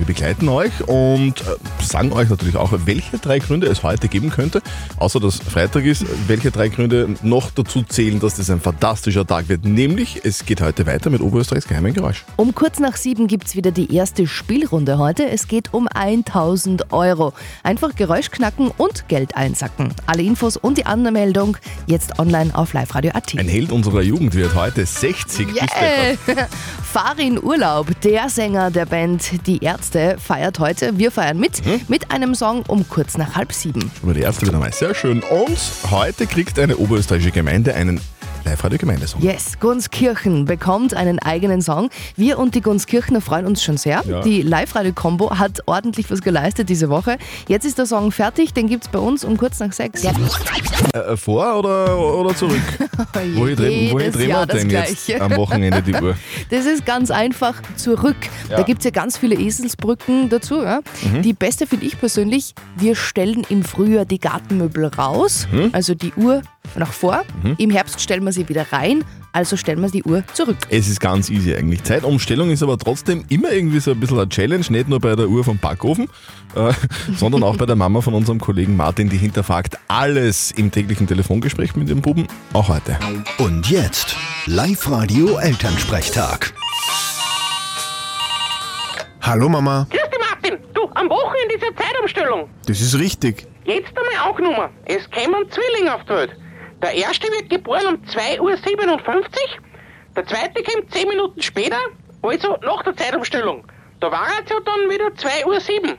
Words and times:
Wir 0.00 0.06
begleiten 0.06 0.48
euch 0.48 0.72
und 0.88 1.42
äh, 1.42 1.84
sagen 1.84 2.10
euch 2.12 2.30
natürlich 2.30 2.56
auch, 2.56 2.72
welche 2.86 3.18
drei 3.18 3.38
Gründe 3.38 3.66
es 3.66 3.82
heute 3.82 4.08
geben 4.08 4.30
könnte, 4.30 4.62
außer 4.96 5.20
dass 5.20 5.40
Freitag 5.40 5.84
ist, 5.84 6.06
welche 6.26 6.50
drei 6.50 6.70
Gründe 6.70 7.16
noch 7.22 7.50
dazu 7.50 7.82
zählen, 7.82 8.18
dass 8.18 8.36
das 8.36 8.48
ein 8.48 8.62
fantastischer 8.62 9.26
Tag 9.26 9.50
wird. 9.50 9.66
Nämlich, 9.66 10.22
es 10.24 10.46
geht 10.46 10.62
heute 10.62 10.86
weiter 10.86 11.10
mit 11.10 11.20
Oberösterreichs 11.20 11.68
geheimen 11.68 11.92
Geräusch. 11.92 12.24
Um 12.36 12.54
kurz 12.54 12.78
nach 12.78 12.96
sieben 12.96 13.26
gibt 13.26 13.48
es 13.48 13.56
wieder 13.56 13.72
die 13.72 13.94
erste 13.94 14.26
Spielrunde 14.26 14.96
heute. 14.96 15.28
Es 15.28 15.48
geht 15.48 15.74
um 15.74 15.86
1000 15.86 16.94
Euro. 16.94 17.34
Einfach 17.62 17.94
Geräusch 17.94 18.30
knacken 18.30 18.70
und 18.78 19.06
Geld 19.08 19.36
einsacken. 19.36 19.92
Alle 20.06 20.22
Infos 20.22 20.56
und 20.56 20.78
die 20.78 20.86
Anmeldung 20.86 21.58
jetzt 21.86 22.18
online 22.18 22.54
auf 22.54 22.72
liveradio.at. 22.72 23.36
Ein 23.36 23.48
Held 23.48 23.70
unserer 23.70 24.00
Jugend 24.00 24.34
wird 24.34 24.54
heute 24.54 24.86
60. 24.86 25.46
Bist 25.48 25.60
du 25.60 25.60
Yeah. 25.60 26.48
Farin 26.92 27.38
Urlaub, 27.40 27.88
der 28.00 28.28
Sänger 28.28 28.70
der 28.70 28.86
Band 28.86 29.46
Die 29.46 29.62
Ärzte, 29.62 29.89
feiert 30.18 30.58
heute. 30.58 30.98
Wir 30.98 31.10
feiern 31.10 31.38
mit, 31.38 31.62
mit 31.88 32.10
einem 32.10 32.34
Song 32.34 32.62
um 32.66 32.88
kurz 32.88 33.16
nach 33.18 33.34
halb 33.34 33.52
sieben. 33.52 33.90
Aber 34.02 34.14
die 34.14 34.20
erste 34.20 34.46
wieder 34.46 34.58
mal 34.58 34.72
sehr 34.72 34.94
schön. 34.94 35.22
Und 35.22 35.58
heute 35.90 36.26
kriegt 36.26 36.58
eine 36.58 36.76
oberösterreichische 36.76 37.32
Gemeinde 37.32 37.74
einen 37.74 38.00
Live-Radio-Gemeindesong. 38.44 39.20
Yes, 39.22 39.58
Gunskirchen 39.60 40.44
bekommt 40.44 40.94
einen 40.94 41.18
eigenen 41.18 41.62
Song. 41.62 41.90
Wir 42.16 42.38
und 42.38 42.54
die 42.54 42.60
Gunskirchener 42.60 43.20
freuen 43.20 43.46
uns 43.46 43.62
schon 43.62 43.76
sehr. 43.76 44.02
Ja. 44.06 44.22
Die 44.22 44.42
Live-Radio-Kombo 44.42 45.38
hat 45.38 45.60
ordentlich 45.66 46.10
was 46.10 46.22
geleistet 46.22 46.68
diese 46.68 46.88
Woche. 46.88 47.18
Jetzt 47.48 47.64
ist 47.66 47.78
der 47.78 47.86
Song 47.86 48.12
fertig, 48.12 48.52
den 48.54 48.66
gibt 48.68 48.84
es 48.84 48.90
bei 48.90 48.98
uns 48.98 49.24
um 49.24 49.36
kurz 49.36 49.60
nach 49.60 49.72
sechs. 49.72 50.02
Äh, 50.04 51.16
vor 51.16 51.58
oder, 51.58 51.98
oder 51.98 52.34
zurück? 52.34 52.60
Wohin 53.34 53.56
drehen, 53.56 53.92
wohin 53.92 54.12
drehen 54.12 54.28
wir 54.28 54.46
denn 54.46 54.70
jetzt 54.70 55.06
Gleiche. 55.06 55.22
am 55.22 55.36
Wochenende 55.36 55.82
die 55.82 55.94
Uhr? 55.94 56.16
Das 56.50 56.66
ist 56.66 56.84
ganz 56.86 57.10
einfach 57.10 57.54
zurück. 57.76 58.16
Ja. 58.48 58.56
Da 58.58 58.62
gibt 58.62 58.80
es 58.80 58.84
ja 58.84 58.90
ganz 58.90 59.16
viele 59.18 59.36
Eselsbrücken 59.36 60.28
dazu. 60.28 60.62
Ja? 60.62 60.80
Mhm. 61.12 61.22
Die 61.22 61.32
beste 61.32 61.66
finde 61.66 61.86
ich 61.86 61.98
persönlich, 61.98 62.54
wir 62.76 62.96
stellen 62.96 63.44
im 63.48 63.62
Frühjahr 63.62 64.04
die 64.04 64.18
Gartenmöbel 64.18 64.86
raus, 64.86 65.46
Mhm. 65.52 65.70
also 65.72 65.94
die 65.94 66.12
Uhr 66.14 66.42
nach 66.76 66.92
vor. 66.92 67.22
Im 67.58 67.70
Herbst 67.70 68.00
stellen 68.00 68.24
wir 68.24 68.32
sie 68.32 68.48
wieder 68.48 68.66
rein, 68.72 69.04
also 69.32 69.56
stellen 69.56 69.80
wir 69.80 69.90
die 69.90 70.02
Uhr 70.02 70.24
zurück. 70.34 70.56
Es 70.68 70.88
ist 70.88 71.00
ganz 71.00 71.30
easy 71.30 71.54
eigentlich. 71.54 71.82
Zeitumstellung 71.84 72.50
ist 72.50 72.62
aber 72.62 72.78
trotzdem 72.78 73.24
immer 73.28 73.52
irgendwie 73.52 73.80
so 73.80 73.92
ein 73.92 74.00
bisschen 74.00 74.18
eine 74.18 74.28
Challenge, 74.28 74.64
nicht 74.68 74.88
nur 74.88 75.00
bei 75.00 75.14
der 75.14 75.28
Uhr 75.28 75.44
vom 75.44 75.58
Backofen, 75.58 76.08
äh, 76.54 76.72
sondern 77.16 77.42
auch 77.42 77.56
bei 77.56 77.66
der 77.66 77.76
Mama 77.76 78.00
von 78.00 78.14
unserem 78.14 78.40
Kollegen 78.40 78.76
Martin, 78.76 79.08
die 79.08 79.16
hinterfragt 79.18 79.78
alles 79.88 80.50
im 80.52 80.70
täglichen 80.70 81.06
Telefongespräch 81.06 81.76
mit 81.76 81.88
dem 81.88 82.00
Buben, 82.00 82.26
auch 82.52 82.68
heute. 82.68 82.98
Und 83.38 83.68
jetzt 83.70 84.16
Live-Radio 84.46 85.36
Elternsprechtag. 85.38 86.52
Hallo 89.22 89.48
Mama, 89.48 89.86
Grüß 89.90 90.00
dich, 90.00 90.18
Martin. 90.18 90.58
Du, 90.74 90.88
am 90.94 91.08
Wochenende 91.08 91.54
ist 91.54 91.62
ja 91.62 91.68
Zeitumstellung. 91.84 92.48
das 92.66 92.80
ist 92.80 92.98
richtig. 92.98 93.46
Jetzt 93.64 93.88
einmal 93.96 94.28
angenommen. 94.30 94.70
Es 94.86 95.08
kämen 95.10 95.44
Zwillinge 95.50 95.94
auf 95.94 96.02
die 96.04 96.10
Welt. 96.10 96.30
Der 96.82 96.94
erste 96.94 97.28
wird 97.28 97.50
geboren 97.50 97.86
um 97.88 97.94
2.57 98.06 98.40
Uhr. 98.40 98.50
Der 100.16 100.26
zweite 100.26 100.62
kommt 100.62 100.92
10 100.92 101.08
Minuten 101.08 101.42
später, 101.42 101.78
also 102.22 102.56
nach 102.62 102.82
der 102.82 102.96
Zeitumstellung. 102.96 103.64
Da 104.00 104.10
war 104.10 104.26
es 104.42 104.50
ja 104.50 104.56
dann 104.64 104.88
wieder 104.88 105.08
2.07 105.08 105.46
Uhr. 105.46 105.98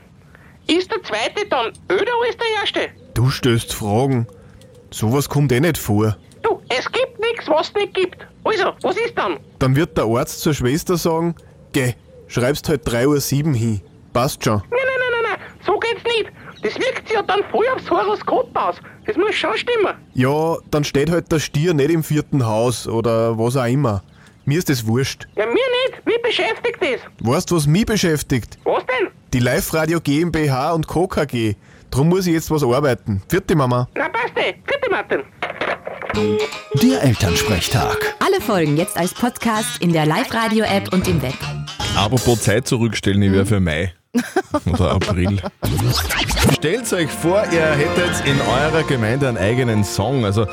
Ist 0.66 0.90
der 0.90 1.02
zweite 1.02 1.46
dann 1.48 1.72
öder 1.90 2.12
als 2.26 2.36
der 2.36 2.46
erste? 2.60 2.88
Du 3.14 3.30
stößt 3.30 3.72
Fragen. 3.74 4.26
Sowas 4.90 5.28
kommt 5.28 5.52
eh 5.52 5.60
nicht 5.60 5.78
vor. 5.78 6.16
Du, 6.42 6.60
es 6.68 6.90
gibt 6.90 7.18
nichts, 7.20 7.48
was 7.48 7.68
es 7.68 7.74
nicht 7.74 7.94
gibt. 7.94 8.26
Also, 8.44 8.72
was 8.82 8.96
ist 8.96 9.16
dann? 9.16 9.38
Dann 9.58 9.76
wird 9.76 9.96
der 9.96 10.04
Arzt 10.04 10.40
zur 10.40 10.52
Schwester 10.52 10.96
sagen, 10.96 11.34
geh, 11.72 11.94
schreibst 12.26 12.68
halt 12.68 12.86
3.07 12.86 13.46
Uhr 13.46 13.54
hin. 13.54 13.80
Passt 14.12 14.44
schon. 14.44 14.54
Nein, 14.54 14.64
nein, 14.70 14.80
nein, 14.98 15.22
nein, 15.22 15.38
nein, 15.38 15.48
so 15.64 15.78
geht's 15.78 16.02
nicht. 16.04 16.30
Das 16.62 16.74
wirkt 16.76 17.08
sich 17.08 17.16
ja 17.16 17.22
dann 17.22 17.40
voll 17.50 17.66
aufs 17.74 17.90
Horoskop 17.90 18.56
aus. 18.56 18.76
Das 19.06 19.16
muss 19.16 19.34
schon 19.34 19.56
stimmen. 19.56 19.94
Ja, 20.14 20.56
dann 20.70 20.84
steht 20.84 21.10
halt 21.10 21.30
der 21.32 21.40
Stier 21.40 21.74
nicht 21.74 21.90
im 21.90 22.04
vierten 22.04 22.46
Haus 22.46 22.86
oder 22.86 23.36
was 23.38 23.56
auch 23.56 23.66
immer. 23.66 24.02
Mir 24.44 24.58
ist 24.58 24.68
das 24.68 24.86
wurscht. 24.86 25.26
Ja, 25.36 25.46
mir 25.46 25.52
nicht. 25.54 26.06
Mich 26.06 26.22
beschäftigt 26.22 26.78
das. 26.80 27.00
Weißt 27.20 27.50
du, 27.50 27.56
was 27.56 27.66
mich 27.66 27.86
beschäftigt? 27.86 28.58
Was 28.64 28.84
denn? 28.86 29.08
Die 29.32 29.38
Live-Radio 29.38 30.00
GmbH 30.00 30.72
und 30.72 30.86
Co. 30.86 31.06
KG. 31.06 31.54
Drum 31.90 32.08
muss 32.08 32.26
ich 32.26 32.34
jetzt 32.34 32.50
was 32.50 32.62
arbeiten. 32.64 33.22
Vierte 33.28 33.54
Mama. 33.54 33.88
Na, 33.94 34.08
passt 34.08 34.36
eh. 34.36 34.52
Gute 34.52 34.90
Martin. 34.90 35.22
Der 36.82 37.02
Elternsprechtag. 37.02 38.14
Alle 38.18 38.40
Folgen 38.40 38.76
jetzt 38.76 38.96
als 38.96 39.14
Podcast 39.14 39.80
in 39.80 39.92
der 39.92 40.06
Live-Radio-App 40.06 40.92
und 40.92 41.06
im 41.08 41.22
Web. 41.22 41.34
Apropos 41.96 42.42
Zeit 42.42 42.66
zurückstellen, 42.66 43.22
ich 43.22 43.32
wäre 43.32 43.46
für 43.46 43.60
Mai. 43.60 43.92
Oder 44.72 44.92
April. 44.92 45.40
Stellt 46.54 46.92
euch 46.92 47.10
vor, 47.10 47.44
ihr 47.50 47.64
hättet 47.64 48.26
in 48.26 48.40
eurer 48.40 48.82
Gemeinde 48.82 49.28
einen 49.28 49.38
eigenen 49.38 49.84
Song. 49.84 50.24
Also 50.24 50.46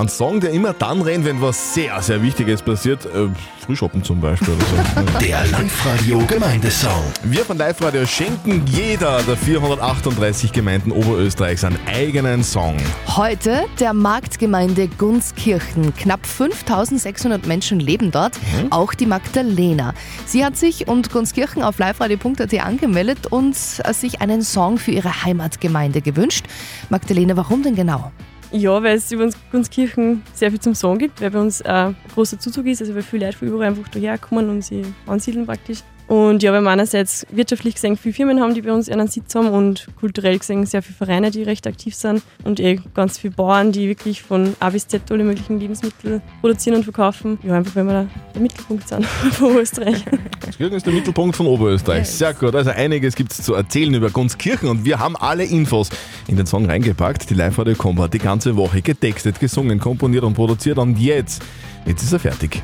einen 0.00 0.08
Song, 0.08 0.40
der 0.40 0.50
immer 0.50 0.72
dann 0.72 1.02
rennt, 1.02 1.24
wenn 1.24 1.40
was 1.42 1.74
sehr, 1.74 2.00
sehr 2.02 2.22
Wichtiges 2.22 2.62
passiert. 2.62 3.04
Äh, 3.06 3.28
Frühschoppen 3.60 4.02
zum 4.02 4.20
Beispiel 4.20 4.54
oder 4.54 4.64
so. 4.64 5.18
Der 5.20 5.46
Live-Radio 5.46 6.18
Gemeindesong. 6.26 7.04
Wir 7.24 7.44
von 7.44 7.58
Live 7.58 7.82
Radio 7.82 8.06
schenken 8.06 8.64
jeder 8.66 9.22
der 9.22 9.36
438 9.36 10.52
Gemeinden 10.52 10.90
Oberösterreichs 10.90 11.64
einen 11.64 11.78
eigenen 11.86 12.42
Song. 12.42 12.76
Heute 13.16 13.64
der 13.78 13.92
Marktgemeinde 13.92 14.88
Gunskirchen. 14.88 15.94
Knapp 15.94 16.26
5600 16.26 17.46
Menschen 17.46 17.78
leben 17.78 18.10
dort, 18.10 18.32
auch 18.70 18.94
die 18.94 19.06
Magdalena. 19.06 19.94
Sie 20.26 20.44
hat 20.44 20.56
sich 20.56 20.88
und 20.88 21.12
Gunskirchen 21.12 21.62
auf 21.62 21.78
liveradio.at 21.78 22.54
angemeldet 22.60 23.26
und 23.28 23.54
sich 23.54 24.20
einen 24.20 24.42
Song 24.42 24.78
für 24.78 24.90
ihre 24.92 25.24
Heimatgemeinde 25.24 26.00
gewünscht. 26.00 26.46
Magdalena, 26.88 27.36
warum 27.36 27.62
denn 27.62 27.74
genau? 27.74 28.10
Ja, 28.52 28.82
weil 28.82 28.96
es 28.96 29.12
über 29.12 29.24
uns 29.24 29.36
Gunskirchen 29.52 30.22
sehr 30.34 30.50
viel 30.50 30.60
zum 30.60 30.74
Sagen 30.74 30.98
gibt, 30.98 31.20
weil 31.20 31.30
bei 31.30 31.40
uns 31.40 31.60
äh, 31.60 31.92
großer 32.14 32.38
Zuzug 32.38 32.66
ist, 32.66 32.80
also 32.80 32.94
weil 32.94 33.02
viele 33.02 33.26
Leute 33.26 33.38
von 33.38 33.48
überall 33.48 33.68
einfach 33.68 33.88
daher 33.88 34.18
kommen 34.18 34.48
und 34.48 34.64
sie 34.64 34.82
ansiedeln 35.06 35.46
praktisch. 35.46 35.84
Und 36.10 36.42
ja, 36.42 36.52
weil 36.52 36.62
wir 36.62 36.70
einerseits 36.70 37.24
wirtschaftlich 37.30 37.76
gesehen 37.76 37.96
viele 37.96 38.12
Firmen 38.12 38.40
haben, 38.40 38.52
die 38.52 38.62
bei 38.62 38.72
uns 38.72 38.88
einen 38.88 39.06
Sitz 39.06 39.32
haben 39.36 39.46
und 39.46 39.86
kulturell 40.00 40.40
gesehen 40.40 40.66
sehr 40.66 40.82
viele 40.82 40.96
Vereine, 40.96 41.30
die 41.30 41.44
recht 41.44 41.68
aktiv 41.68 41.94
sind 41.94 42.24
und 42.42 42.58
eh 42.58 42.80
ganz 42.94 43.16
viele 43.16 43.32
Bauern, 43.32 43.70
die 43.70 43.86
wirklich 43.86 44.20
von 44.20 44.56
A 44.58 44.70
bis 44.70 44.88
Z 44.88 45.02
alle 45.12 45.22
möglichen 45.22 45.60
Lebensmittel 45.60 46.20
produzieren 46.40 46.78
und 46.78 46.82
verkaufen. 46.82 47.38
Ja, 47.44 47.54
einfach 47.54 47.76
weil 47.76 47.84
wir 47.84 47.92
da 47.92 48.06
der 48.34 48.42
Mittelpunkt 48.42 48.88
sind 48.88 49.06
von 49.34 49.56
Österreich. 49.56 50.04
Gunskirchen 50.40 50.76
ist 50.76 50.86
der 50.86 50.92
Mittelpunkt 50.94 51.36
von 51.36 51.46
Oberösterreich. 51.46 52.08
Sehr 52.08 52.34
gut. 52.34 52.56
Also 52.56 52.70
einiges 52.70 53.14
gibt 53.14 53.30
es 53.30 53.42
zu 53.42 53.54
erzählen 53.54 53.94
über 53.94 54.10
Gunskirchen 54.10 54.68
und 54.68 54.84
wir 54.84 54.98
haben 54.98 55.14
alle 55.14 55.44
Infos 55.44 55.90
in 56.26 56.34
den 56.34 56.46
Song 56.46 56.66
reingepackt. 56.66 57.30
Die 57.30 57.34
Live-Radio-Combo 57.34 58.02
hat 58.02 58.14
die 58.14 58.18
ganze 58.18 58.56
Woche 58.56 58.82
getextet, 58.82 59.38
gesungen, 59.38 59.78
komponiert 59.78 60.24
und 60.24 60.34
produziert 60.34 60.78
und 60.78 60.98
jetzt, 60.98 61.40
jetzt 61.86 62.02
ist 62.02 62.12
er 62.12 62.18
fertig. 62.18 62.60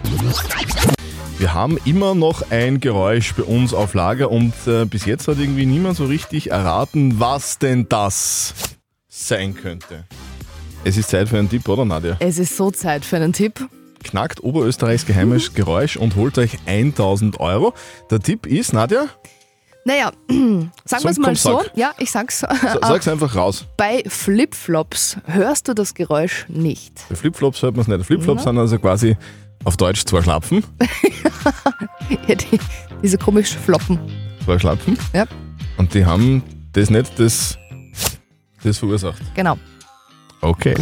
Wir 1.38 1.52
haben 1.52 1.78
immer 1.84 2.14
noch 2.14 2.50
ein 2.50 2.80
Geräusch 2.80 3.34
bei 3.34 3.42
uns 3.42 3.74
auf 3.74 3.92
Lager 3.94 4.30
und 4.30 4.54
äh, 4.66 4.86
bis 4.86 5.04
jetzt 5.04 5.28
hat 5.28 5.38
irgendwie 5.38 5.66
niemand 5.66 5.96
so 5.96 6.06
richtig 6.06 6.50
erraten, 6.50 7.20
was 7.20 7.58
denn 7.58 7.86
das 7.88 8.54
sein 9.08 9.54
könnte. 9.54 10.04
Es 10.84 10.96
ist 10.96 11.10
Zeit 11.10 11.28
für 11.28 11.38
einen 11.38 11.50
Tipp, 11.50 11.68
oder 11.68 11.84
Nadja? 11.84 12.16
Es 12.20 12.38
ist 12.38 12.56
so 12.56 12.70
Zeit 12.70 13.04
für 13.04 13.16
einen 13.16 13.32
Tipp. 13.32 13.68
Knackt 14.04 14.42
Oberösterreichs 14.42 15.04
geheimes 15.04 15.52
Geräusch 15.52 15.96
und 15.96 16.16
holt 16.16 16.38
euch 16.38 16.58
1000 16.66 17.38
Euro. 17.40 17.74
Der 18.10 18.20
Tipp 18.20 18.46
ist, 18.46 18.72
Nadja, 18.72 19.06
Naja, 19.84 20.12
sagen 20.84 21.04
wir 21.04 21.10
es 21.10 21.18
mal 21.18 21.34
so. 21.36 21.58
sag. 21.58 21.76
Ja, 21.76 21.92
ich 21.98 22.10
sag's. 22.10 22.40
sa- 22.40 22.78
sag's 22.80 23.08
einfach 23.08 23.34
raus. 23.34 23.66
Bei 23.76 24.02
Flipflops 24.06 25.18
hörst 25.26 25.68
du 25.68 25.74
das 25.74 25.92
Geräusch 25.94 26.46
nicht. 26.48 26.92
Bei 27.10 27.14
Flipflops 27.16 27.60
hört 27.62 27.74
man 27.76 27.82
es 27.82 27.88
nicht. 27.88 28.06
Flipflops 28.06 28.44
sind 28.44 28.56
also 28.58 28.78
quasi 28.78 29.16
auf 29.66 29.76
Deutsch 29.76 30.04
zwei 30.06 30.22
Schlapfen. 30.22 30.64
Ja, 32.28 32.34
die, 32.36 32.58
diese 33.02 33.18
komischen 33.18 33.58
Floppen. 33.60 33.98
Zwei 34.44 34.58
Schlapfen. 34.58 34.96
Ja, 35.12 35.26
Und 35.76 35.92
die 35.92 36.04
haben 36.04 36.42
das 36.72 36.88
nicht, 36.88 37.18
das, 37.18 37.58
das 38.62 38.78
verursacht. 38.78 39.20
genau. 39.34 39.58
Okay. 40.40 40.74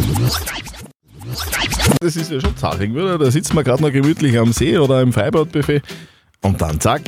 Das 1.99 2.15
ist 2.15 2.31
ja 2.31 2.39
schon 2.39 2.55
zahrig, 2.57 2.91
oder? 2.93 3.17
Da 3.17 3.31
sitzt 3.31 3.53
man 3.55 3.63
gerade 3.63 3.81
noch 3.81 3.91
gemütlich 3.91 4.37
am 4.37 4.53
See 4.53 4.77
oder 4.77 5.01
im 5.01 5.13
Freibadbuffet 5.13 5.81
und 6.41 6.61
dann 6.61 6.79
zack, 6.79 7.01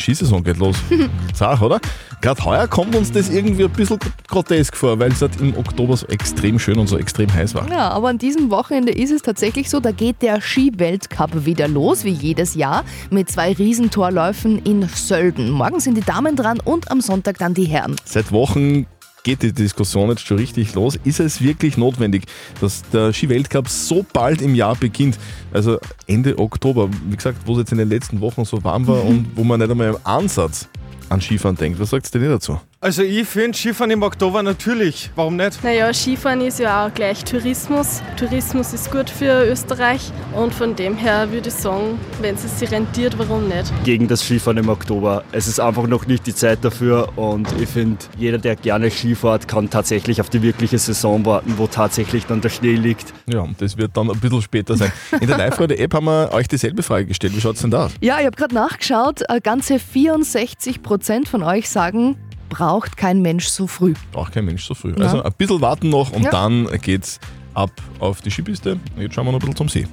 Schießsaison 0.00 0.42
geht 0.42 0.56
los. 0.58 0.76
Zach, 1.34 1.60
oder? 1.60 1.80
Gerade 2.20 2.44
heuer 2.44 2.68
kommt 2.68 2.94
uns 2.94 3.12
das 3.12 3.30
irgendwie 3.30 3.64
ein 3.64 3.70
bisschen 3.70 3.98
grotesk 4.28 4.76
vor, 4.76 4.98
weil 4.98 5.12
es 5.12 5.22
halt 5.22 5.40
im 5.40 5.56
Oktober 5.56 5.96
so 5.96 6.06
extrem 6.08 6.58
schön 6.58 6.78
und 6.78 6.86
so 6.86 6.98
extrem 6.98 7.32
heiß 7.32 7.54
war. 7.54 7.68
Ja, 7.70 7.90
aber 7.90 8.08
an 8.08 8.18
diesem 8.18 8.50
Wochenende 8.50 8.92
ist 8.92 9.10
es 9.10 9.22
tatsächlich 9.22 9.70
so, 9.70 9.80
da 9.80 9.90
geht 9.90 10.20
der 10.22 10.40
Ski-Weltcup 10.40 11.46
wieder 11.46 11.68
los, 11.68 12.04
wie 12.04 12.10
jedes 12.10 12.54
Jahr, 12.54 12.84
mit 13.10 13.30
zwei 13.30 13.52
Riesentorläufen 13.52 14.58
in 14.64 14.86
Sölden. 14.88 15.50
Morgen 15.50 15.80
sind 15.80 15.96
die 15.96 16.02
Damen 16.02 16.36
dran 16.36 16.60
und 16.60 16.90
am 16.90 17.00
Sonntag 17.00 17.38
dann 17.38 17.54
die 17.54 17.64
Herren. 17.64 17.96
Seit 18.04 18.32
Wochen 18.32 18.86
geht 19.22 19.42
die 19.42 19.52
Diskussion 19.52 20.10
jetzt 20.10 20.26
schon 20.26 20.38
richtig 20.38 20.74
los. 20.74 20.98
Ist 21.04 21.20
es 21.20 21.40
wirklich 21.40 21.76
notwendig, 21.76 22.24
dass 22.60 22.82
der 22.90 23.12
Skiweltcup 23.12 23.68
so 23.68 24.04
bald 24.12 24.42
im 24.42 24.54
Jahr 24.54 24.76
beginnt? 24.76 25.18
Also 25.52 25.78
Ende 26.06 26.38
Oktober, 26.38 26.88
wie 27.08 27.16
gesagt, 27.16 27.38
wo 27.46 27.52
es 27.52 27.58
jetzt 27.58 27.72
in 27.72 27.78
den 27.78 27.88
letzten 27.88 28.20
Wochen 28.20 28.44
so 28.44 28.62
warm 28.64 28.86
war 28.86 29.04
und 29.04 29.30
wo 29.34 29.44
man 29.44 29.60
nicht 29.60 29.70
einmal 29.70 29.90
im 29.90 29.98
Ansatz 30.04 30.68
an 31.08 31.20
Skifahren 31.20 31.56
denkt. 31.56 31.78
Was 31.80 31.90
sagt 31.90 32.14
ihr 32.14 32.20
denn 32.20 32.30
dazu? 32.30 32.60
Also 32.82 33.02
ich 33.02 33.28
finde 33.28 33.58
Skifahren 33.58 33.90
im 33.90 34.02
Oktober 34.02 34.42
natürlich. 34.42 35.10
Warum 35.14 35.36
nicht? 35.36 35.62
Naja, 35.62 35.92
Skifahren 35.92 36.40
ist 36.40 36.58
ja 36.60 36.86
auch 36.86 36.94
gleich 36.94 37.22
Tourismus. 37.22 38.00
Tourismus 38.16 38.72
ist 38.72 38.90
gut 38.90 39.10
für 39.10 39.44
Österreich 39.46 40.10
und 40.34 40.54
von 40.54 40.74
dem 40.74 40.96
her 40.96 41.30
würde 41.30 41.50
ich 41.50 41.54
sagen, 41.56 41.98
wenn 42.22 42.36
es 42.36 42.58
sich 42.58 42.70
rentiert, 42.70 43.18
warum 43.18 43.48
nicht? 43.48 43.70
Gegen 43.84 44.08
das 44.08 44.22
Skifahren 44.22 44.56
im 44.56 44.70
Oktober. 44.70 45.24
Es 45.30 45.46
ist 45.46 45.60
einfach 45.60 45.86
noch 45.86 46.06
nicht 46.06 46.26
die 46.26 46.34
Zeit 46.34 46.64
dafür 46.64 47.18
und 47.18 47.48
ich 47.60 47.68
finde, 47.68 47.98
jeder, 48.16 48.38
der 48.38 48.56
gerne 48.56 48.90
Skifahrt, 48.90 49.46
kann 49.46 49.68
tatsächlich 49.68 50.18
auf 50.22 50.30
die 50.30 50.40
wirkliche 50.40 50.78
Saison 50.78 51.22
warten, 51.26 51.52
wo 51.58 51.66
tatsächlich 51.66 52.24
dann 52.24 52.40
der 52.40 52.48
Schnee 52.48 52.76
liegt. 52.76 53.12
Ja, 53.26 53.40
und 53.40 53.60
das 53.60 53.76
wird 53.76 53.94
dann 53.94 54.10
ein 54.10 54.18
bisschen 54.18 54.40
später 54.40 54.78
sein. 54.78 54.90
In 55.20 55.26
der 55.26 55.36
Live-Radio-App 55.36 55.92
haben 55.92 56.06
wir 56.06 56.32
euch 56.32 56.48
dieselbe 56.48 56.82
Frage 56.82 57.04
gestellt. 57.04 57.36
Wie 57.36 57.42
schaut 57.42 57.56
es 57.56 57.60
denn 57.60 57.72
da 57.72 57.84
aus? 57.84 57.92
Ja, 58.00 58.20
ich 58.20 58.24
habe 58.24 58.36
gerade 58.38 58.54
nachgeschaut. 58.54 59.20
äh, 59.28 59.38
Ganze 59.42 59.78
64 59.78 60.82
Prozent 60.82 61.28
von 61.28 61.42
euch 61.42 61.68
sagen, 61.68 62.16
braucht 62.50 62.98
kein 62.98 63.22
Mensch 63.22 63.46
so 63.46 63.66
früh. 63.66 63.94
Braucht 64.12 64.34
kein 64.34 64.44
Mensch 64.44 64.64
so 64.64 64.74
früh. 64.74 64.92
Ja. 64.98 65.04
Also 65.06 65.22
ein 65.22 65.32
bisschen 65.38 65.62
warten 65.62 65.88
noch 65.88 66.10
und 66.12 66.24
Ja. 66.24 66.30
dann 66.30 66.68
geht's 66.82 67.18
ab 67.54 67.70
auf 67.98 68.20
die 68.20 68.30
Skipiste. 68.30 68.78
Jetzt 68.98 69.14
schauen 69.14 69.24
wir 69.26 69.32
noch 69.32 69.38
ein 69.38 69.40
bisschen 69.40 69.56
zum 69.56 69.68
See. 69.70 69.86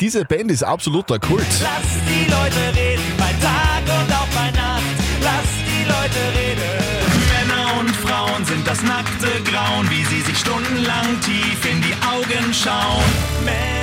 Diese 0.00 0.24
Band 0.24 0.50
ist 0.52 0.62
absoluter 0.62 1.18
Kult. 1.18 1.40
Lass 1.40 1.82
die 2.08 2.30
Leute 2.30 2.78
reden, 2.78 3.02
bei 3.18 3.32
Tag 3.42 3.82
und 3.82 4.12
auch 4.14 4.28
bei 4.28 4.50
Nacht. 4.52 4.82
Lass 5.22 5.50
die 5.66 5.84
Leute 5.84 6.22
reden. 6.38 6.84
Männer 7.48 7.80
und 7.80 7.90
Frauen 7.96 8.44
sind 8.44 8.66
das 8.66 8.82
nackte 8.82 9.28
Grauen, 9.50 9.90
wie 9.90 10.04
sie 10.04 10.20
sich 10.22 10.38
stundenlang 10.38 11.20
tief 11.22 11.64
in 11.70 11.80
die 11.82 11.94
Augen 12.06 12.52
schauen. 12.54 13.04
Männer. 13.44 13.73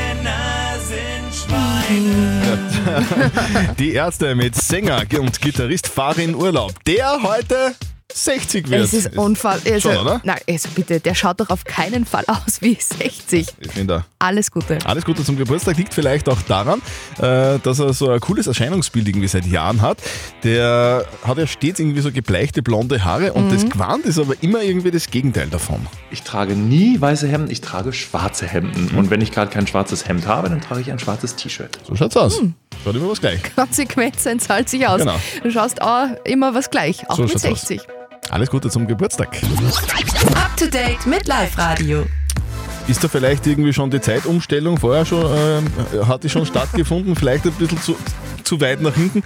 Die 3.80 3.94
Ärzte 3.94 4.36
mit 4.36 4.56
Sänger 4.56 5.04
und 5.20 5.42
Gitarrist 5.42 5.88
Farin 5.88 6.36
Urlaub, 6.36 6.74
der 6.86 7.22
heute 7.24 7.76
60 8.14 8.70
wird. 8.70 8.84
Es 8.84 8.94
ist 8.94 9.18
Unfall. 9.18 9.60
Also, 9.66 9.92
Schon, 9.92 9.98
oder? 9.98 10.22
Nein, 10.24 10.40
also 10.50 10.70
bitte, 10.76 11.00
der 11.00 11.16
schaut 11.16 11.40
doch 11.40 11.50
auf 11.50 11.64
keinen 11.64 12.06
Fall 12.06 12.24
aus 12.28 12.62
wie 12.62 12.76
60. 12.80 13.48
Ich 13.60 13.72
finde, 13.72 14.06
Alles 14.20 14.52
Gute. 14.52 14.78
alles 14.86 15.06
Gute 15.06 15.24
zum 15.24 15.38
Geburtstag 15.38 15.78
liegt 15.78 15.94
vielleicht 15.94 16.30
auch 16.30 16.42
daran, 16.44 16.82
äh, 17.20 17.60
dass 17.60 17.80
er 17.80 17.94
so 17.94 18.10
ein 18.10 18.20
cooles 18.20 18.48
Erscheinungsbild 18.48 19.08
irgendwie 19.08 19.28
seit 19.28 19.46
Jahren 19.46 19.82
hat. 19.82 19.98
Der 20.44 21.06
hat 21.24 21.38
ja 21.38 21.48
stets 21.48 21.80
irgendwie 21.80 22.02
so 22.02 22.12
gebleichte 22.12 22.62
blonde 22.62 23.04
Haare 23.04 23.34
und 23.34 23.48
Mhm. 23.48 23.52
das 23.52 23.70
Gewand 23.70 24.06
ist 24.06 24.20
aber 24.20 24.34
immer 24.42 24.62
irgendwie 24.62 24.92
das 24.92 25.08
Gegenteil 25.10 25.48
davon. 25.48 25.86
Ich 26.12 26.22
trage 26.24 26.54
nie 26.56 27.00
weiße 27.00 27.28
Hemden, 27.28 27.52
ich 27.52 27.62
trage 27.62 27.94
schwarze 27.94 28.46
Hemden. 28.48 28.90
Mhm. 28.92 28.98
Und 28.98 29.10
wenn 29.10 29.22
ich 29.22 29.32
gerade 29.32 29.52
kein 29.52 29.68
schwarzes 29.68 30.08
Hemd 30.08 30.28
habe, 30.28 30.50
dann 30.50 30.62
trage 30.62 30.82
ich 30.82 30.92
ein 30.92 31.00
schwarzes 31.00 31.36
T-Shirt. 31.36 31.80
So 31.88 31.96
schaut's 31.96 32.18
aus. 32.18 32.42
Schaut 32.84 32.96
immer 32.96 33.10
was 33.10 33.20
gleich. 33.22 33.40
Konsequenz 33.56 34.24
sein 34.24 34.40
zahlt 34.40 34.68
sich 34.70 34.88
aus. 34.88 35.00
Genau. 35.00 35.20
Du 35.44 35.52
schaust 35.52 35.82
auch 35.82 36.08
immer 36.26 36.54
was 36.56 36.70
gleich, 36.70 37.08
auch 37.10 37.18
So 37.18 37.24
mit 37.24 37.32
schaut's 37.34 37.46
aus. 37.46 37.68
60. 38.32 38.34
Alles 38.34 38.50
Gute 38.50 38.70
zum 38.70 38.88
Geburtstag. 38.88 39.38
Up 40.36 40.56
to 40.58 40.66
date 40.66 41.06
mit 41.06 41.28
Live 41.28 41.58
Radio. 41.58 42.06
Ist 42.88 43.04
da 43.04 43.08
vielleicht 43.08 43.46
irgendwie 43.46 43.74
schon 43.74 43.92
die 43.92 44.02
Zeitumstellung 44.02 44.78
vorher 44.78 45.06
schon, 45.06 45.26
ähm, 45.26 46.08
hat 46.08 46.24
die 46.24 46.30
schon 46.30 46.46
stattgefunden? 46.46 47.16
Vielleicht 47.16 47.46
ein 47.46 47.52
bisschen 47.54 47.80
zu, 47.82 47.96
zu 48.44 48.60
weit 48.60 48.82
nach 48.82 48.96
hinten. 48.96 49.24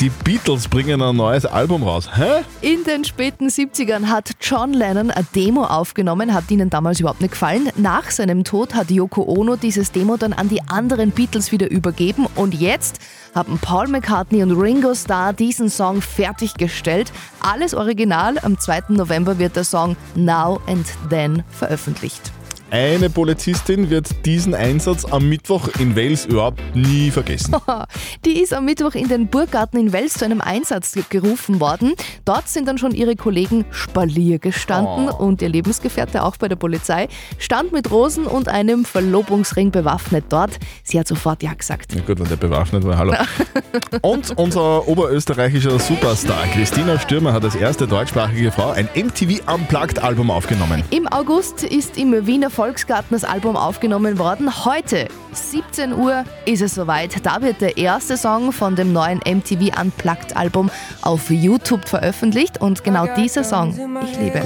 Die 0.00 0.10
Beatles 0.24 0.68
bringen 0.68 1.02
ein 1.02 1.16
neues 1.16 1.44
Album 1.44 1.82
raus. 1.82 2.08
Hä? 2.14 2.42
In 2.62 2.84
den 2.84 3.04
späten 3.04 3.48
70ern 3.48 4.06
hat 4.06 4.30
John 4.40 4.72
Lennon 4.72 5.10
eine 5.10 5.26
Demo 5.34 5.64
aufgenommen, 5.64 6.32
hat 6.32 6.50
ihnen 6.50 6.70
damals 6.70 7.00
überhaupt 7.00 7.20
nicht 7.20 7.32
gefallen. 7.32 7.68
Nach 7.76 8.10
seinem 8.10 8.44
Tod 8.44 8.74
hat 8.74 8.90
Yoko 8.90 9.22
Ono 9.24 9.56
dieses 9.56 9.92
Demo 9.92 10.16
dann 10.16 10.32
an 10.32 10.48
die 10.48 10.62
anderen 10.68 11.10
Beatles 11.10 11.52
wieder 11.52 11.70
übergeben 11.70 12.26
und 12.34 12.54
jetzt 12.54 12.98
haben 13.34 13.58
Paul 13.58 13.88
McCartney 13.88 14.42
und 14.42 14.52
Ringo 14.52 14.94
Starr 14.94 15.32
diesen 15.32 15.70
Song 15.70 16.00
fertiggestellt. 16.02 17.12
Alles 17.40 17.74
original. 17.74 18.38
Am 18.42 18.58
2. 18.58 18.84
November 18.88 19.38
wird 19.38 19.56
der 19.56 19.64
Song 19.64 19.96
Now 20.14 20.60
and 20.66 20.86
Then 21.08 21.44
veröffentlicht. 21.50 22.32
Eine 22.72 23.10
Polizistin 23.10 23.90
wird 23.90 24.24
diesen 24.26 24.54
Einsatz 24.54 25.04
am 25.04 25.28
Mittwoch 25.28 25.68
in 25.80 25.96
Wales 25.96 26.26
überhaupt 26.26 26.60
nie 26.76 27.10
vergessen. 27.10 27.56
Die 28.24 28.40
ist 28.40 28.54
am 28.54 28.64
Mittwoch 28.64 28.94
in 28.94 29.08
den 29.08 29.26
Burggarten 29.26 29.76
in 29.80 29.92
Wels 29.92 30.14
zu 30.14 30.24
einem 30.24 30.40
Einsatz 30.40 30.96
gerufen 31.08 31.58
worden. 31.60 31.94
Dort 32.24 32.48
sind 32.48 32.68
dann 32.68 32.78
schon 32.78 32.92
ihre 32.94 33.16
Kollegen 33.16 33.64
Spalier 33.72 34.38
gestanden 34.38 35.08
Oh. 35.10 35.24
und 35.24 35.42
ihr 35.42 35.48
Lebensgefährte 35.48 36.22
auch 36.22 36.36
bei 36.36 36.46
der 36.48 36.56
Polizei 36.56 37.08
stand 37.38 37.72
mit 37.72 37.90
Rosen 37.90 38.26
und 38.26 38.48
einem 38.48 38.84
Verlobungsring 38.84 39.72
bewaffnet 39.72 40.26
dort. 40.28 40.58
Sie 40.84 40.98
hat 40.98 41.08
sofort 41.08 41.42
Ja 41.42 41.54
gesagt. 41.54 41.92
Ja 41.94 42.02
gut, 42.02 42.20
wenn 42.20 42.28
der 42.28 42.36
bewaffnet 42.36 42.84
war, 42.84 42.98
hallo. 42.98 43.14
Und 44.02 44.36
unser 44.38 44.86
oberösterreichischer 44.88 45.78
Superstar 45.78 46.46
Christina 46.54 46.98
Stürmer 46.98 47.32
hat 47.32 47.44
als 47.44 47.54
erste 47.54 47.86
deutschsprachige 47.86 48.50
Frau 48.52 48.70
ein 48.70 48.88
MTV 48.94 49.40
Unplugged 49.52 49.98
Album 50.02 50.30
aufgenommen. 50.30 50.82
Im 50.90 51.06
August 51.08 51.62
ist 51.64 51.96
im 51.98 52.26
Wiener 52.26 52.50
Volksgarten 52.60 53.12
das 53.12 53.24
Album 53.24 53.56
aufgenommen 53.56 54.18
worden. 54.18 54.66
Heute, 54.66 55.08
17 55.32 55.94
Uhr, 55.94 56.24
ist 56.44 56.60
es 56.60 56.74
soweit. 56.74 57.24
Da 57.24 57.40
wird 57.40 57.62
der 57.62 57.78
erste 57.78 58.18
Song 58.18 58.52
von 58.52 58.76
dem 58.76 58.92
neuen 58.92 59.18
MTV 59.26 59.80
Unplugged 59.80 60.36
Album 60.36 60.70
auf 61.00 61.30
YouTube 61.30 61.88
veröffentlicht 61.88 62.60
und 62.60 62.84
genau 62.84 63.06
dieser 63.16 63.44
Song, 63.44 63.74
ich 64.04 64.18
liebe. 64.18 64.42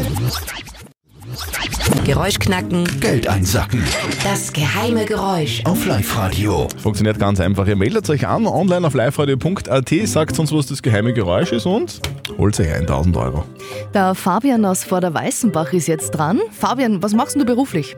Geräusch 2.05 2.38
knacken. 2.38 2.84
Geld 3.00 3.26
einsacken. 3.26 3.82
Das 4.22 4.52
geheime 4.52 5.06
Geräusch. 5.06 5.62
Auf 5.64 5.84
Live-Radio. 5.84 6.69
Funktioniert 6.81 7.19
ganz 7.19 7.40
einfach. 7.40 7.67
Ihr 7.67 7.75
meldet 7.75 8.08
euch 8.10 8.28
an 8.28 8.46
online 8.46 8.87
auf 8.87 8.94
liveradio.at, 8.94 9.90
sagt 10.05 10.38
uns, 10.38 10.52
was 10.52 10.67
das 10.67 10.82
geheime 10.82 11.12
Geräusch 11.12 11.50
ist 11.50 11.67
und 11.67 12.00
holt 12.38 12.60
euch 12.60 12.72
1000 12.72 13.17
Euro. 13.17 13.44
Der 13.93 14.14
Fabian 14.14 14.64
aus 14.64 14.84
Vorderweißenbach 14.84 15.72
ist 15.72 15.88
jetzt 15.88 16.12
dran. 16.12 16.40
Fabian, 16.52 17.02
was 17.02 17.12
machst 17.12 17.34
du 17.34 17.44
beruflich? 17.44 17.96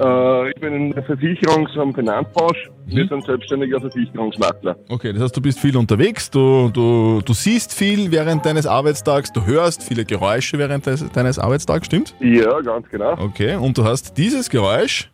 Äh, 0.00 0.50
ich 0.50 0.60
bin 0.60 0.74
in 0.74 0.92
der 0.92 1.04
Versicherungs- 1.06 1.76
und 1.78 1.94
Finanzbranche. 1.94 2.70
Mhm. 2.86 2.96
Wir 2.96 3.08
sind 3.08 3.24
selbstständiger 3.24 3.80
Versicherungsmakler. 3.80 4.76
Okay, 4.88 5.12
das 5.12 5.22
heißt, 5.22 5.36
du 5.36 5.40
bist 5.40 5.60
viel 5.60 5.76
unterwegs, 5.76 6.30
du, 6.30 6.70
du, 6.72 7.20
du 7.24 7.32
siehst 7.32 7.72
viel 7.72 8.10
während 8.10 8.44
deines 8.44 8.66
Arbeitstags, 8.66 9.32
du 9.32 9.44
hörst 9.46 9.82
viele 9.82 10.04
Geräusche 10.04 10.58
während 10.58 10.86
des, 10.86 11.08
deines 11.12 11.38
Arbeitstags, 11.38 11.86
stimmt? 11.86 12.14
Ja, 12.20 12.60
ganz 12.60 12.88
genau. 12.88 13.12
Okay, 13.18 13.56
und 13.56 13.78
du 13.78 13.84
hast 13.84 14.16
dieses 14.18 14.50
Geräusch 14.50 15.10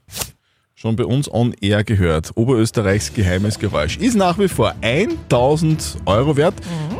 schon 0.80 0.96
bei 0.96 1.04
uns 1.04 1.30
on 1.30 1.52
air 1.60 1.84
gehört. 1.84 2.30
Oberösterreichs 2.36 3.12
geheimes 3.12 3.58
Geräusch. 3.58 3.98
Ist 3.98 4.16
nach 4.16 4.38
wie 4.38 4.48
vor 4.48 4.74
1000 4.80 5.98
Euro 6.06 6.38
wert 6.38 6.54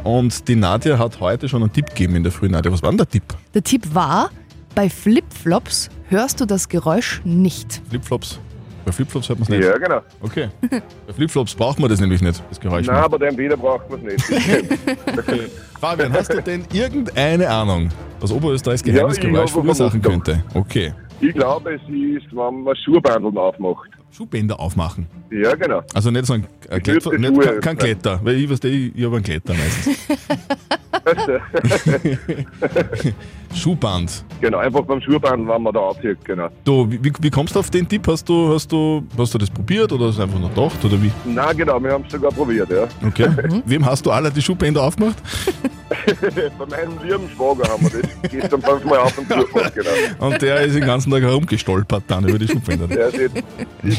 und 0.04 0.46
die 0.49 0.56
Nadja 0.56 0.99
hat 0.99 1.18
heute 1.20 1.49
schon 1.49 1.62
einen 1.62 1.72
Tipp 1.72 1.87
gegeben 1.87 2.16
in 2.16 2.22
der 2.22 2.30
Früh. 2.30 2.50
Nadja, 2.50 2.70
was 2.70 2.82
war 2.82 2.90
denn 2.90 2.99
der 2.99 3.08
Tipp? 3.08 3.22
Der 3.54 3.62
Tipp 3.62 3.94
war, 3.94 4.30
bei 4.74 4.88
Flipflops 4.88 5.90
hörst 6.08 6.40
du 6.40 6.46
das 6.46 6.68
Geräusch 6.68 7.20
nicht. 7.24 7.82
Flipflops. 7.88 8.40
Bei 8.84 8.92
Flipflops 8.92 9.28
hört 9.28 9.38
man 9.38 9.44
es 9.44 9.48
nicht. 9.50 9.64
Ja, 9.64 9.76
genau. 9.76 10.00
Okay. 10.20 10.48
Bei 11.06 11.12
Flipflops 11.12 11.54
braucht 11.54 11.78
man 11.78 11.90
das 11.90 12.00
nämlich 12.00 12.22
nicht, 12.22 12.42
das 12.48 12.58
Geräusch. 12.58 12.86
Nein, 12.86 12.96
nicht. 12.96 13.04
aber 13.04 13.18
den 13.18 13.36
wieder 13.36 13.56
braucht 13.56 13.90
man 13.90 14.00
es 14.06 14.14
nicht. 14.14 14.24
Fabian, 15.80 16.12
hast 16.12 16.32
du 16.32 16.40
denn 16.40 16.64
irgendeine 16.72 17.48
Ahnung, 17.48 17.90
was 18.20 18.32
Oberösterreichs 18.32 18.82
geheimes 18.82 19.18
Ja, 19.18 19.46
verursachen 19.46 20.00
könnte? 20.00 20.42
Okay. 20.54 20.94
Ich 21.20 21.34
glaube, 21.34 21.74
es 21.74 21.82
ist, 21.82 22.34
wenn 22.34 22.62
man 22.62 22.74
Schuhbandeln 22.76 23.36
aufmacht. 23.36 23.90
Schuhbänder 24.10 24.58
aufmachen. 24.58 25.06
Ja, 25.30 25.54
genau. 25.54 25.82
Also 25.94 26.10
nicht 26.10 26.26
so 26.26 26.32
ein, 26.32 26.46
Kletter, 26.82 27.12
nicht, 27.16 27.62
kein. 27.62 27.76
Kletter, 27.76 28.18
weil 28.24 28.36
ich 28.36 28.50
weiß, 28.50 28.64
ich, 28.64 28.96
ich 28.96 29.04
habe 29.04 29.16
einen 29.16 29.24
Kletter 29.24 29.54
meistens. 29.54 29.98
Schuhband. 33.54 34.25
genau, 34.40 34.59
einfach 34.59 34.83
beim 34.83 35.00
Schuhbandeln, 35.00 35.49
wenn 35.49 35.62
man 35.62 35.73
da 35.75 35.80
aufzieht, 35.80 36.25
genau. 36.25 36.49
Du, 36.64 36.90
wie, 36.90 37.12
wie- 37.21 37.30
kommst 37.30 37.54
du 37.54 37.59
auf 37.59 37.71
den 37.71 37.88
Tipp? 37.88 38.07
Hast 38.07 38.28
du, 38.28 38.52
hast 38.54 38.71
du, 38.71 39.02
hast 39.19 39.35
du 39.35 39.38
das 39.38 39.50
probiert 39.50 39.92
oder 39.92 40.07
hast 40.07 40.19
du 40.19 40.23
einfach 40.23 40.38
nur 40.38 40.49
gedacht 40.50 40.85
oder 40.85 41.00
wie? 41.02 41.11
Nein, 41.25 41.57
genau, 41.57 41.83
wir 41.83 41.92
haben 41.92 42.04
es 42.07 42.12
sogar 42.12 42.30
probiert, 42.30 42.71
ja. 42.71 42.87
Okay. 43.07 43.28
Wem 43.66 43.85
hast 43.85 44.07
du 44.07 44.11
alle 44.11 44.30
die 44.30 44.42
Schuhbänder 44.42 44.83
aufgemacht? 44.83 45.16
Bei 46.59 46.66
meinem 46.66 47.02
lieben 47.02 47.28
Schwager 47.35 47.68
haben 47.68 47.82
wir 47.82 48.02
das 48.02 48.30
gestern 48.30 48.62
fünfmal 48.62 48.99
auf 49.00 49.18
und 49.18 49.28
zu 49.28 49.35
genau. 49.75 50.26
Und 50.26 50.40
der 50.40 50.61
ist 50.61 50.75
den 50.75 50.85
ganzen 50.87 51.11
Tag 51.11 51.23
herumgestolpert 51.23 52.04
dann 52.06 52.28
über 52.28 52.38
die 52.38 52.47
Schuhbänder. 52.47 52.87
Der 52.87 53.09
ist, 53.09 53.35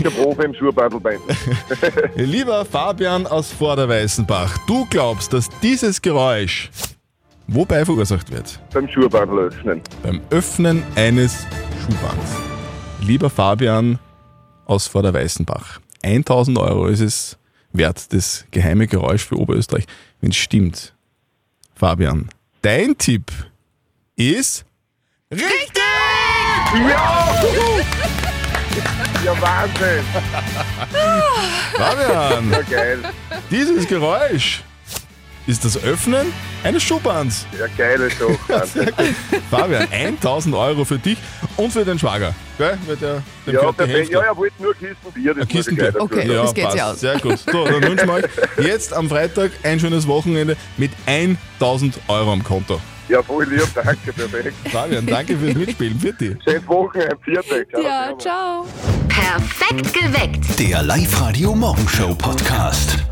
der 0.04 0.10
Profi 0.10 0.44
im 0.44 0.54
Schuhbandelbinden. 0.54 1.36
Lieber 2.16 2.64
Fabian 2.66 3.28
aus 3.28 3.52
Vorderweißenbach, 3.52 4.58
du 4.68 4.86
glaubst, 4.90 5.34
dass 5.34 5.50
dieses 5.62 6.02
Geräusch 6.02 6.70
wobei 7.48 7.84
verursacht 7.86 8.32
wird? 8.32 8.60
beim 8.74 8.88
Schuhbandel 8.88 9.40
öffnen. 9.40 9.82
Beim 10.04 10.22
Öffnen 10.30 10.84
eines 10.96 11.46
Schuhbands. 11.82 12.32
Lieber 13.02 13.30
Fabian 13.30 14.00
aus 14.66 14.88
Vorderweißenbach, 14.88 15.80
1000 16.04 16.58
Euro 16.58 16.88
ist 16.88 17.02
es 17.02 17.38
wert, 17.74 18.14
das 18.14 18.46
geheime 18.52 18.88
Geräusch 18.88 19.26
für 19.26 19.38
Oberösterreich. 19.38 19.86
Wenn 20.22 20.32
es 20.32 20.38
stimmt, 20.38 20.94
Fabian, 21.82 22.30
dein 22.62 22.96
Tipp 22.96 23.32
ist 24.16 24.66
Richtig! 25.32 25.82
Ja! 26.88 27.44
Ja, 29.26 29.42
Wahnsinn! 29.42 30.04
Fabian, 31.74 32.52
Ja, 32.52 32.62
geil. 32.62 33.00
dieses 33.50 33.88
Geräusch 33.88 34.62
ist 35.48 35.66
das 35.66 35.82
Öffnen 35.84 36.28
eines 36.64 36.84
Schuhbahns. 36.84 37.46
Ja, 37.60 37.66
geile 37.78 38.10
Sache. 38.10 38.38
Wahnsinn. 38.48 38.90
Fabian, 39.50 39.88
1000 39.92 40.56
Euro 40.56 40.86
für 40.86 41.00
dich 41.00 41.18
und 41.58 41.72
für 41.72 41.84
den 41.84 41.98
Schwager. 42.00 42.34
Gell? 42.58 42.78
Weil 42.86 42.96
der, 42.98 43.24
dem 43.48 43.54
Ja, 43.56 43.72
perfekt. 43.72 43.98
Hälfte. 43.98 44.14
Ja, 44.14 44.22
er 44.22 44.38
wollte 44.38 44.62
nur. 44.62 44.74
Das 45.36 45.48
Kistenbier. 45.48 45.92
dazu 45.92 46.04
Okay. 46.06 46.28
Ja, 46.32 46.44
das 46.44 46.54
geht 46.54 46.64
passt. 46.64 46.74
sich 46.76 46.84
aus. 46.84 47.00
Sehr 47.00 47.20
gut. 47.20 47.40
So, 47.40 47.66
dann 47.66 47.84
wünschen 47.84 48.08
wir 48.08 48.14
euch 48.14 48.26
jetzt 48.58 48.94
am 48.94 49.10
Freitag 49.10 49.52
ein 49.64 49.80
schönes 49.80 50.08
Wochenende 50.08 50.56
mit 50.78 50.92
1000 51.06 52.00
Euro 52.08 52.32
am 52.34 52.44
Konto. 52.44 52.80
Ja, 53.10 53.22
voll 53.22 53.46
lieb. 53.46 53.68
Danke, 53.76 54.14
perfekt. 54.14 54.54
Fabian, 54.72 55.06
danke 55.06 55.36
fürs 55.38 55.56
Mitspielen. 55.56 56.00
Für 56.00 56.14
dich. 56.14 56.38
Schönes 56.46 56.68
Wochenende. 56.68 57.18
Vierte. 57.26 57.68
Ciao, 57.70 57.82
Ja, 57.84 58.18
ciao. 58.18 58.68
Perfekt 59.10 59.94
geweckt. 59.94 60.60
Der 60.60 60.82
Live-Radio 60.84 61.54
Morgenshow 61.54 62.14
Podcast. 62.16 63.11